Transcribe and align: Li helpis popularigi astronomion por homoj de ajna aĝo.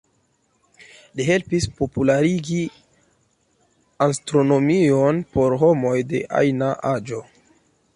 Li 1.19 1.27
helpis 1.27 1.67
popularigi 1.81 2.59
astronomion 4.09 5.25
por 5.37 5.59
homoj 5.67 5.97
de 6.15 6.27
ajna 6.45 6.77
aĝo. 6.97 7.27